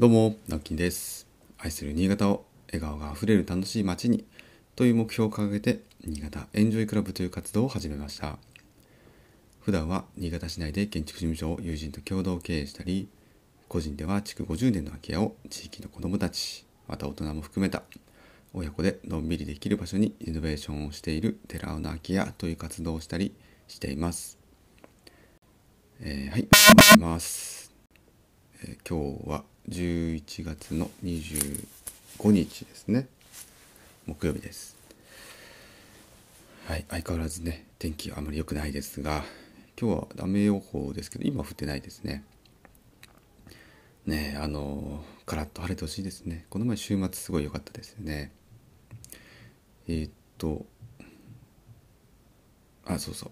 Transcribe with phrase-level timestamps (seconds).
[0.00, 1.26] どうも、ナッキンです。
[1.58, 4.24] 愛する新潟を笑顔があふれる楽しい街に
[4.76, 8.38] という目標を掲げて、新潟エンジョイクラブという活動を始めました。
[9.58, 13.08] 普段は新潟市内で建築事務所を友人と共同経営したり、
[13.66, 17.82] 個人では築50年の空き家を地域の子どもたち、また大人も含めた
[18.54, 23.34] 親子でのんびりできる場所にリノベーションをしている寺尾の空き家という活動をしたり
[23.66, 24.38] しています。
[25.98, 27.67] えーはい、お願いします。
[28.62, 33.06] えー今日は11月の25日ですね。
[34.06, 34.76] 木曜日です。
[36.66, 39.24] はい相変わらずね天気はあまり良くないですが
[39.80, 42.24] 今日は雨予報ですけど今降ってないですね。
[44.06, 46.46] ねあのカラッと晴れてほしいですね。
[46.50, 48.32] この前週末すごい良かったですよね。
[49.86, 50.66] えーっと
[52.86, 53.30] あそうそう。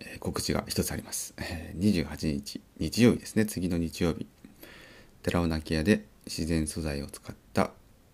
[0.00, 1.34] え告知が一つあります。
[1.38, 3.46] えー28日日曜日ですね。
[3.46, 4.26] 次の日曜日。
[5.22, 7.70] 寺尾泣屋で自然素材を使った、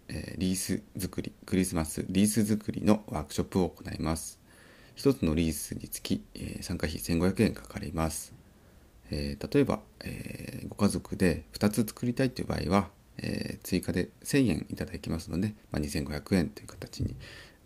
[0.09, 4.39] えーリース作りクリスマスリース作りのワークショップを行います。
[4.95, 8.35] 一つのリースにつき、えー参加費1500円かかります、
[9.11, 17.17] えー例えば、えご家族で2つ作りたいという場合は、え追加で1000円いただきますので、まあ、2500円という形に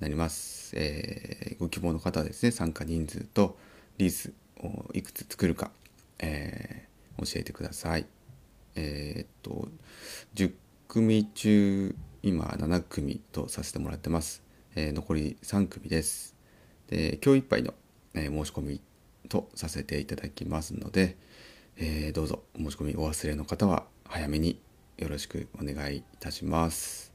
[0.01, 3.57] なります、えご希望の方はですね参加人数と
[3.99, 5.71] リースをいくつ作るか、
[6.19, 6.87] え
[7.19, 8.16] 教えてください。
[8.77, 9.69] えーっと
[10.35, 10.53] 10
[10.89, 14.43] 組中今7組とさせてもらってます、
[14.75, 16.37] えー残り3組です。
[16.89, 17.75] で今日いっぱいの、
[18.15, 18.81] えー申し込み
[19.29, 21.17] とさせていただきますので、
[21.77, 24.61] えーどうぞお申し込みお忘れの方は早めに
[24.99, 27.13] よろしくお願いいたします。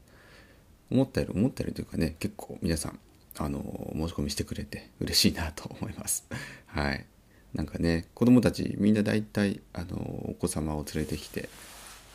[0.90, 2.98] 思ったより思ったよりというかね結構皆さん
[3.38, 6.26] あの申し込みしてくれて嬉しいなと思います。
[6.66, 7.06] はい。
[7.54, 9.96] なんかね子供たちみんな大体あの
[10.30, 11.48] お子様を連れてきて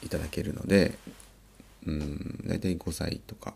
[0.03, 0.97] いただけるので
[1.85, 3.53] うん大体5歳とか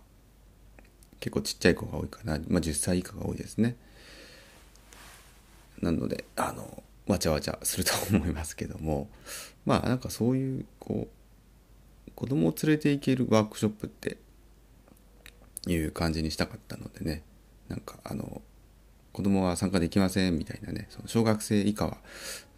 [1.20, 3.76] 結構ちっちゃい子が多いかな、まあ、10歳以下が多いですね。
[5.82, 9.10] なのであのわちゃわちゃすると思いますけども
[9.66, 14.18] まあなんかそういうこう子供を連れて行けるワークショップって
[15.68, 17.24] いう感じにしたかったのでね
[17.68, 18.42] なんかあの
[19.14, 21.98] 子供は参加できませんみたいなねその小学生以下は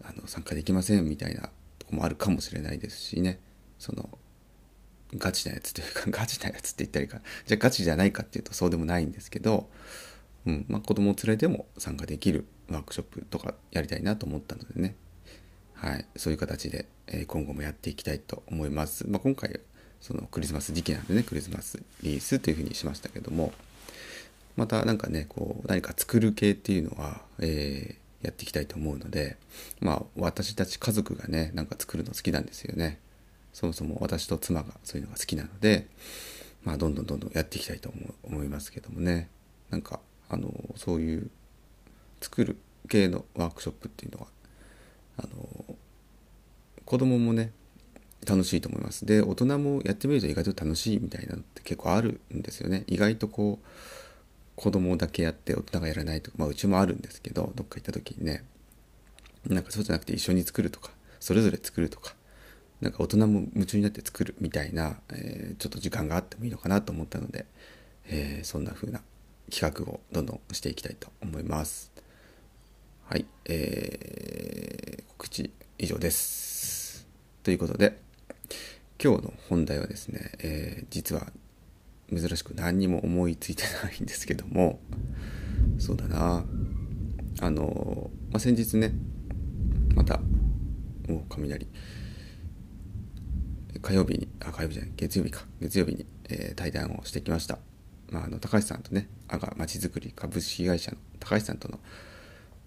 [0.03, 1.49] あの参加できませんみたいな
[1.79, 3.39] とこもあるかもしれないですしね。
[3.79, 4.09] その
[5.15, 7.21] ガチなやつというか ガチなやつって言ったらいいか。
[7.45, 9.69] じゃあガチじゃないかっていうとそうでもないんですけど、
[10.45, 14.95] うんまあ、子供を連れても参加できるワークショップとかやりたいなと思ったのでね。
[15.73, 19.05] はい、そういう形で、え今後もやっていきたいと思います。
[19.07, 19.59] まあ、今回
[19.99, 23.53] そのクリスマス時期なんでねクリスマスリースというふうにしましたけども。
[24.55, 29.37] またなんかねこう何か作る系っていうのは、えーやっていきたいと思うので
[29.81, 32.99] まあ私たち家族がねなんか作るの好きなんですよね。
[33.51, 35.85] そもそも私と妻がそういうのが好きなので、
[36.63, 37.93] まあ、どんどんどんどんやっていきたいと
[38.23, 39.29] 思いますけどもね。
[39.69, 39.99] なんか
[40.29, 41.29] あのそういう
[42.21, 42.57] 作る
[42.89, 44.27] 系のワークショップっていうのは
[45.17, 45.75] あの
[46.85, 47.51] 子供もね
[48.25, 49.05] 楽しいと思います。
[49.05, 52.85] で大人もやってみると意外と楽しいみたいなのって結構あるんですよね。
[52.87, 53.67] 意外とこう
[54.55, 58.43] 子供だけやって大人がやらないとか、まあ、うちもあるんですけどどっか行った時にね
[59.47, 62.15] なんかそうじゃなくて一緒に作るとかそれぞれ作るとか
[62.83, 67.45] なんか大人も夢中になって作るみたいな、えーちょっと時間があってもいいのかなと思ったので、
[68.07, 69.01] えーそんな風な
[69.49, 71.93] 企画をどんどんしていきたいと思います。
[73.05, 77.07] はい、えー告知以上です。
[77.43, 77.97] ということで
[79.01, 81.27] 今日の本題はですね、えー実は
[82.09, 84.79] 珍しく何にも思いついてないんですけども
[85.79, 86.43] そうだな。
[87.41, 88.93] あの、まあ、先日ね
[89.95, 90.19] また
[91.09, 91.67] お雷。
[93.81, 95.45] 火曜日にあ火曜日じゃない月曜日か。
[95.59, 97.57] 月曜日に、えー対談をしてきました、
[98.11, 101.79] まあ、あの高橋さんとね阿賀まちづくり株式会社の高橋さんとの、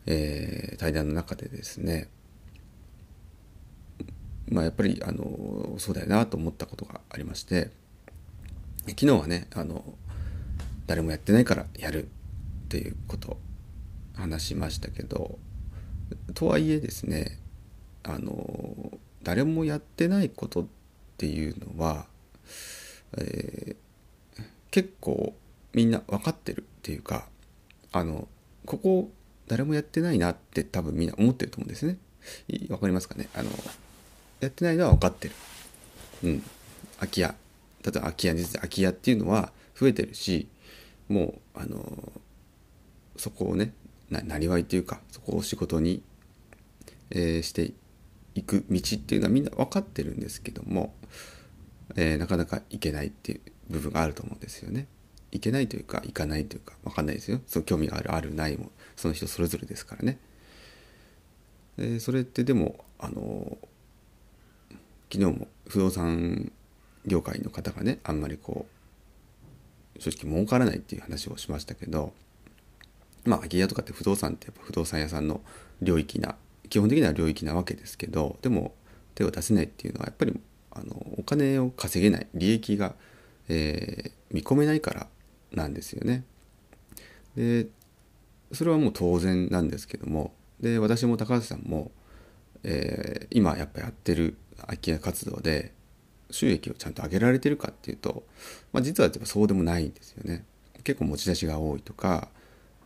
[0.07, 2.09] えー対談の中でですね
[4.49, 7.71] まあやっぱりあのそうだよなと思ったことがありまして
[8.89, 9.85] 昨日はねあの
[10.87, 12.09] 誰もやってないからやるっ
[12.69, 13.37] ていうことを
[14.15, 15.39] 話しましたけど
[16.35, 17.39] とはいえですね
[18.03, 18.93] あの
[19.23, 20.67] 誰もやってないことっ
[21.17, 22.07] ていうのは、
[23.17, 23.77] えー
[24.73, 25.35] 結構
[25.73, 27.27] みんな分かってるっていうか
[27.93, 28.29] あの
[28.67, 29.11] ここ
[29.49, 31.97] 誰もやってないなって多分みんな思ってると思うんですね。
[32.47, 33.31] いわかりますかね？
[33.35, 33.49] あの
[34.41, 35.35] やってないのは分かってる。
[36.25, 36.43] うん。
[36.99, 37.35] 空き家。
[37.87, 40.49] 例えば空き家に空き家っていうのは増えてるし
[41.09, 42.13] もうあの
[43.17, 43.73] そこをね
[44.11, 46.03] ななりわいっていうかそこを仕事に、
[47.11, 47.73] えーして
[48.35, 50.95] いく道っていうのはみんな分かってるんですけども
[51.95, 53.41] えーなかなかいけないっていう
[53.71, 54.89] 部分があると思うんですよね。
[55.33, 60.19] いけないというかいかないというか分かんないですよその興味があるあるないもその人それぞれですからね。
[61.77, 63.59] でそれってでもあの
[65.13, 66.53] 昨日も不動産
[67.07, 68.67] 業界の方がねあんまりこ
[69.97, 72.13] う正直儲からないっていう話をしましたけど
[73.25, 75.41] まあ空き家とかって不動産ってやっぱ不動産屋さんの
[75.83, 76.37] 領域な
[76.69, 78.75] 基本的には領域なわけですけどでも
[79.15, 80.39] 手を出せないっていうのはやっぱり
[80.73, 82.95] あのお金を稼げない利益が、
[83.49, 85.07] えー見込めないから
[85.53, 86.25] なんですよね。
[87.37, 87.69] で
[88.53, 91.93] それはもう当然なんですけどもで私も高橋さんも、
[92.65, 95.73] えー今やっぱやってる空き家活動で
[96.31, 98.25] 収益をちゃんと上げられてるかっていうと、
[98.73, 100.45] まあ、実はやっぱそうでもないんですよね。
[100.85, 102.29] 結構持ち出しが多いとか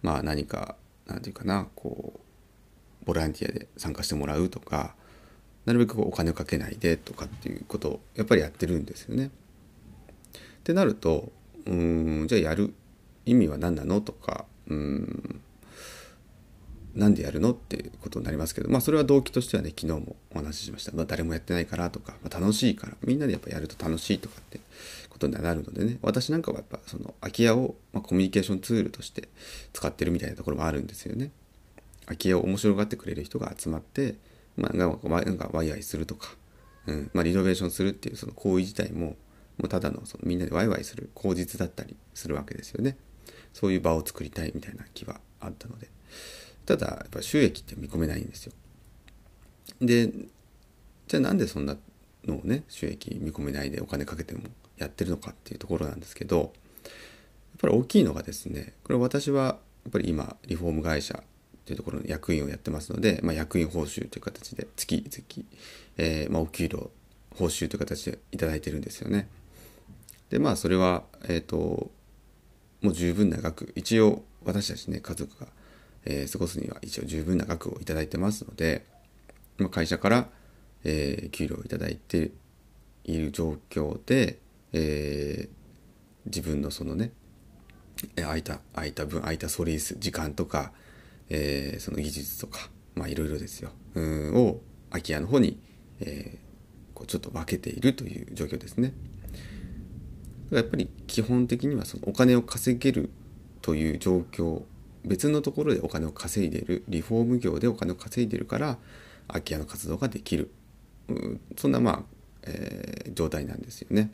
[0.02, 0.76] まあ何か
[1.06, 4.94] なんていうかなこうボランティアで参加してもらうとか
[5.66, 9.26] なるべくこうお金をかけないでとかっていうことをやっぱりやってるんですよね。
[9.26, 9.30] っ
[10.64, 11.32] てなると
[11.66, 12.74] うんじゃあやる
[13.26, 15.40] 意味は何なのとかうん
[16.94, 24.60] なんでやるのっていうことになりますけどまあそれは動機としてはね昨日もお話ししました、まあ、誰もやってないからとか、まあ、楽しいからみんなでやっぱやると楽しいとかって
[25.08, 29.28] ことになるのでね私なんかはやっぱその空き家を、まあ、コミュニケーションツールとして
[29.72, 31.30] 使ってるみたいなところもあるんですよね。
[32.06, 34.16] 空き家を面白がってくれる人が集まって、
[34.56, 36.34] まあ、なんかワイなんかワイワイするとか、
[36.86, 39.16] うんまあ、リノベーションするっていうその行為自体も
[39.58, 42.96] もうただのそのみんなでワイワイする口実だったりするわけですよね。
[43.52, 45.88] そういう場を作りたいみたいな気はあったので
[46.70, 48.52] ただやっぱ収益って見込めないんですよ。
[49.80, 50.08] で
[51.08, 51.76] じゃあなんでそんな
[52.24, 54.42] のをね収益見込めないでお金かけても
[54.78, 56.50] やってるのかっていうところなんですけどやっ
[57.60, 59.56] ぱり大きいのがですねこれ私はや
[59.88, 61.22] っぱり今リフォーム会社っ
[61.64, 65.48] ていうところの役員をやってますので、まあ、役員報酬という形で月々、
[65.98, 66.90] えーまあ、お給料
[67.34, 69.28] 報酬という形でいただいてるんですよね。
[70.30, 71.90] でまあそれはえっ、と
[72.80, 75.48] もう十分な額一応私たちね家族が、
[76.04, 78.86] えー過ごすには一応十分な額をいただいてますので、
[79.58, 80.28] まあ、会社から、
[80.84, 82.30] えー給料をいただいて
[83.04, 84.38] いる状況で、
[84.72, 85.60] えー
[86.26, 87.12] 自分のそのね
[88.16, 90.72] えー空いた空いた分空いたソリース時間とか、
[91.28, 94.60] えーその技術とかまあいろいろですようんを
[94.90, 95.58] 空き家の方に、
[96.00, 96.50] えー
[96.94, 98.92] こうちょっと分けているという状況ですね。
[100.50, 103.10] やっぱり基本的にはそのお金を稼げる
[103.62, 104.62] という状況
[105.04, 108.78] 別のところでお金を稼いでいるリフォーム業でお金を稼いでいるから
[109.28, 110.50] 空き家の活動ができる
[111.56, 112.02] そんなまあ、
[112.42, 114.12] えー状態なんですよね。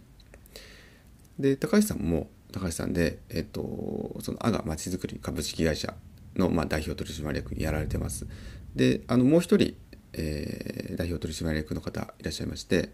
[1.39, 5.95] で高橋さんも高橋さんで、えっとその阿賀まちづくり株式会社
[6.35, 8.27] の、まあ、代表取締役にやられてます。
[8.75, 9.75] であのもう一人、
[10.15, 12.91] えー代表取締役の方いらっしゃいまして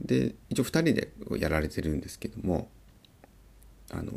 [0.00, 2.70] で一応2人でやられてるんですけども
[3.90, 4.12] あの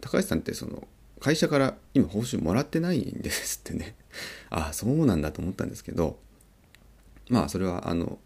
[0.00, 0.86] 高橋さんってその
[1.20, 3.94] 会社から今報酬もらってないんですってね。
[4.50, 6.18] ああそうなんだと思ったんですけど
[7.28, 8.18] まあそれはあの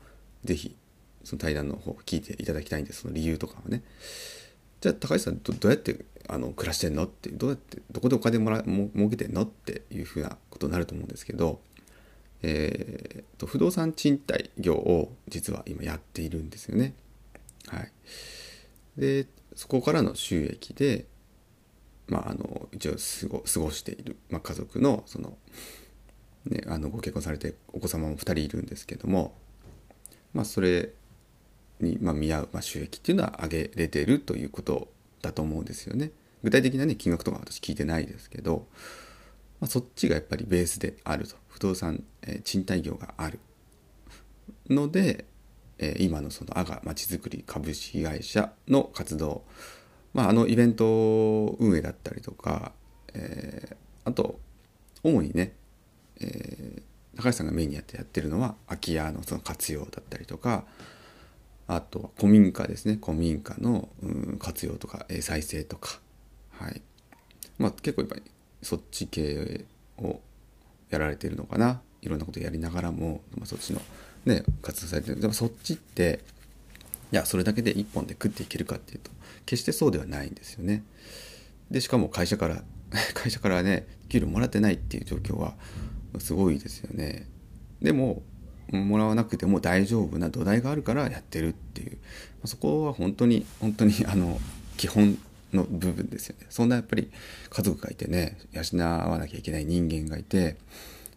[0.45, 0.77] ぜひ
[1.25, 3.03] その対談の方聞いていただきたいんです。
[3.03, 3.83] その理由とかはね。
[4.81, 11.61] じゃあ高橋さんどうやってあの暮らしてんのってどうやってどこでお金もらも儲けてんのっていうふうなことになると思うんですけど
[12.43, 16.95] えーと不動産賃貸業を実は今やっているんですよね。
[17.67, 17.93] はい、
[18.97, 21.07] でそこからの収益で、
[22.11, 25.39] まあ、あの一応過ごしている、まあ、家族のその、
[26.45, 29.35] ね、あのご結婚されてお子様も2人いるんですけども、
[30.35, 30.91] まあ、それ
[31.81, 34.89] に、ま、見合う、ま、収益っていうのは上げれてるということ
[35.23, 36.11] だと思うんですよね。
[36.43, 38.67] 具体的な、ね、金額とか私聞いてないですけど、
[39.61, 43.39] まあ、そっちがやっぱりベースであると不動産、えー賃貸業がある
[44.69, 45.27] ので、
[45.79, 49.45] えー今のその阿賀まちづくり株式会社の活動、
[50.15, 52.73] まあ、あのイベント運営だったりとか、
[53.15, 54.41] えーあと
[55.03, 55.53] 主にね、
[56.21, 56.83] えー
[57.17, 60.65] 高橋さんがメインにやってやってるのは空き家のその活用だったりとか
[61.67, 62.99] あとは古民家ですね。
[63.03, 66.01] 古民家の、うん活用とか、えー再生とか。
[66.53, 66.83] はい。
[67.59, 68.23] まあ結構やっぱり
[68.63, 69.65] そっち系
[69.99, 70.21] を
[70.89, 71.81] やられてるのかな。
[72.03, 73.81] いろんなことやりながらも、まあ、そっちの
[74.25, 75.21] ね活動されてる。
[75.21, 76.21] でもそっちって
[77.13, 79.11] いやそれだけで一本で食っていけるかっていうと
[79.47, 80.85] 決してそうではないんですよね。
[81.71, 82.63] でしかも会社から
[83.15, 85.55] 会社からね給料もらってないっていう状況は
[86.19, 87.27] すごいですよね。
[87.81, 88.23] でも
[88.71, 91.99] もらわなくても大丈夫な土台があるからやってるっていう
[92.45, 94.41] そこは本当に本当にあの
[94.77, 95.19] 基本
[95.53, 96.47] の部分ですよね。
[96.51, 97.11] そんなやっぱり
[97.49, 100.57] 家族がいてね養わなきゃいけない人間がいて、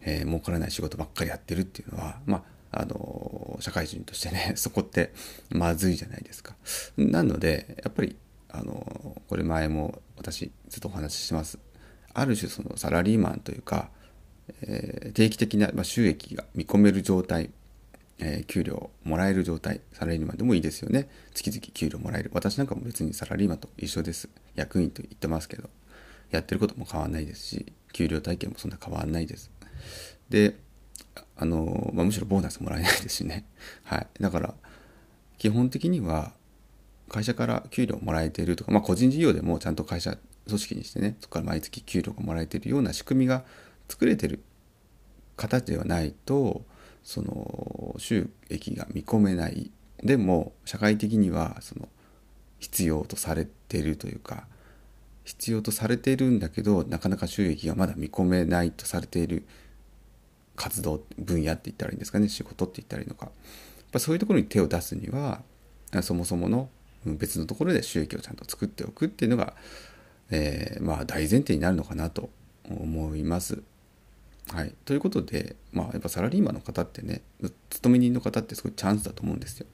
[0.01, 3.22] えー儲からない仕事ばっかりやってるっていうのはまああの
[3.63, 5.13] 社会人としてね そこって
[5.49, 6.55] まずいじゃないですか。
[6.97, 8.17] なのでやっぱり
[8.49, 11.57] あのこれ前も私ずっとお話ししてます。
[12.13, 13.89] ある種そのサラリーマンというか、
[14.61, 17.49] えー、定期的な、ま収益が見込める状態、
[18.19, 21.07] えー、給料もらえる状態サラリーマンでもいいですよね。
[21.33, 22.31] 月々給料もらえる。
[22.33, 24.27] 私なんかも別にサラリーマンと一緒です。
[24.55, 25.69] 役員と言ってますけど
[26.29, 29.49] やってることも変わんないですし給料体系もそんな変わんないです。
[30.29, 30.55] で
[31.35, 33.45] あの、まあ、むしろボーナスもらえないですしね。
[33.83, 34.07] はい。
[34.19, 34.53] だから
[35.37, 36.33] 基本的には
[37.09, 40.17] 会社から給料もらえているとか、まあ、個人事業でもちゃんと会社
[40.47, 43.43] 組織にしてねそこから毎月給料がもらえてるような仕組みが
[43.87, 44.41] 作れてる
[45.35, 46.65] 形ではないと
[47.03, 49.71] その収益が見込めない。
[50.01, 51.87] でも社会的にはその
[52.59, 54.47] 必要とされているというか
[55.23, 59.45] 必要とされているんだけどなかなか収益がまだ見込めないとされている
[60.55, 63.33] 活動分野って言ったらいいんですかね仕事って言ったらいいのかやっ
[63.91, 65.41] ぱそういうところに手を出すには
[66.01, 66.69] そもそもの
[67.05, 69.53] 別のところで収益をちゃんと作っておくっていうのが、
[70.31, 72.29] えー、まあ大前提になるのかなと
[72.69, 73.61] 思います。
[74.49, 77.21] はい、ということで、まあ、やっぱサラリーマンの方ってね
[77.69, 79.67] 勤め人の方ってすごいチャンスだと思うんですよ。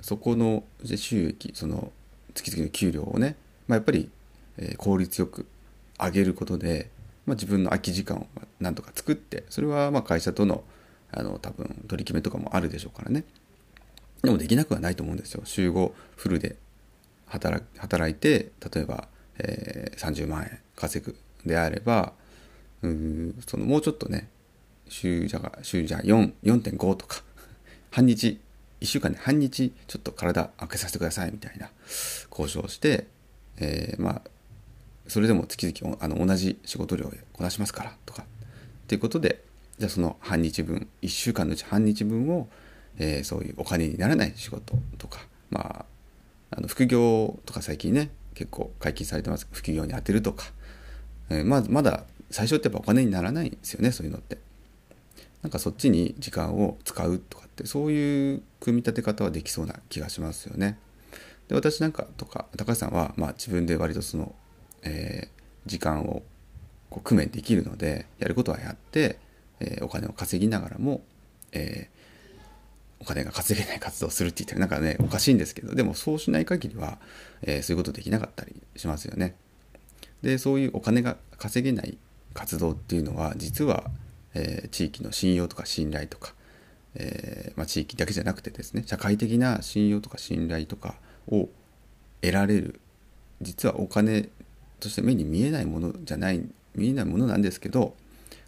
[0.00, 1.92] そこの収益その
[2.34, 3.36] 月々の給料をね、
[3.68, 4.10] まあ、やっぱり、
[4.78, 5.46] 効率よく
[5.98, 6.90] 上げることで、
[7.26, 8.26] まあ、自分の空き時間を
[8.60, 10.64] なんとか作ってそれはま会社との
[11.14, 13.24] あの多分取り決めとかもあるでしょうからね。
[14.22, 15.42] でもできなくはないと思うんですよ。
[15.44, 16.56] 週5フルで
[17.26, 17.62] 働
[18.10, 22.12] いて例えば、えー、30万円稼ぐであれば
[22.82, 24.28] うそのもうちょっとね
[24.88, 27.22] 週じゃ週じゃ4.5とか
[27.90, 28.38] 半日
[28.80, 31.70] 1週間で半日ちょっと体開けさせてくださいみたいな
[32.30, 33.06] 交渉をして、
[33.58, 34.22] えー、まあ
[35.12, 38.26] それでも月々あの同じ仕事量でこなしますからとかっ
[38.86, 39.44] ていうことで
[39.78, 42.48] じゃあその半日分1週間のうち半日分を
[42.98, 45.86] えー、そういうお金にならない仕事とか、ま
[46.50, 50.46] あ、あの副業とか最近ね結構解禁されてます副業に充てるとか、
[51.30, 54.38] えー、ままだ最初ってやっぱお金にならないんですよねそういうのって。
[55.42, 60.78] なんかそっちに時間を使うとかってそういう組み立て方はできそうな気がしますよね。
[61.48, 64.36] で私なんかとか高橋さんは、まあ、自分で割とその、
[64.82, 66.22] えー、時間を
[66.90, 69.18] こう工面できるのでやることはやって、
[69.60, 71.02] えー、お金を稼ぎながらも、
[71.52, 76.98] えー、お金が稼げない活動をするって言ったらなんかねおかしいんですけどでもそうしない限りは、
[77.42, 79.34] え、そういうことできなかったりしますよね。
[80.22, 81.98] でそういうお金が稼げない
[82.32, 83.90] 活動っていうのは実は、
[84.34, 86.34] え、地域の信用とか信頼とか、
[86.94, 90.94] え、まあ、地域だけじゃなくてですね社会的な信用とか信頼とか
[91.28, 91.48] を
[92.20, 92.80] 得られる
[93.40, 94.28] 実はお金
[94.82, 97.94] として目に見えないものじゃない見えないものなんですけど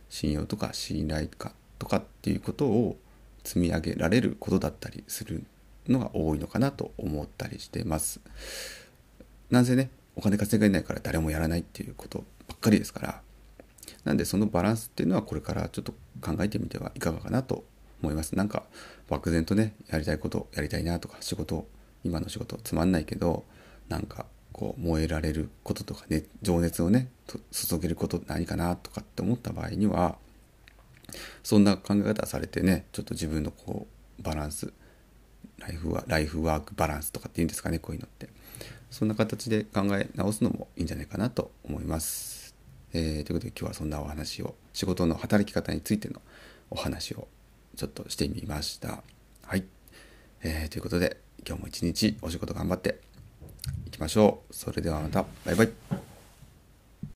[0.09, 2.97] 信用とか信頼とかとかっていうことを
[3.45, 5.45] 積み上げられることだったりする
[5.89, 8.21] のが多いのかなと思ったりしてます。
[9.51, 13.21] なんせねお金稼げないから誰もやらないっていうことばっかりですから
[14.05, 17.65] なんでそのバランスっていうのはこれからちょっと考えてみてはいかがかなと
[18.03, 18.35] 思います。
[18.35, 18.65] なんか
[19.09, 21.67] 漠然とねやりたいことやりたいなとか仕事
[22.03, 23.45] 今の仕事つまんないけど
[23.89, 27.09] なんかこう燃えられることとかね情熱をね
[27.51, 30.17] 注げること何かなとかって思った場合には
[31.43, 33.89] そんな考え方されてねちょっと自分のこ
[34.21, 34.73] うバランス
[35.59, 38.29] ライフワライフワークバランスとかっていうんですかねこういうのって
[38.91, 42.55] そんな形で考え直すのもいいんじゃないかなと思います。
[42.93, 46.23] えー、ということで今日はそんなお話を仕事の働き方についての
[46.71, 47.27] お話を
[47.77, 49.03] ちょっとしてみました。
[49.43, 49.65] はい、
[50.45, 53.01] えー、ということで今日も一日お仕事頑張って
[53.95, 54.53] いきましょう。
[54.53, 56.04] それではまたバイバイ。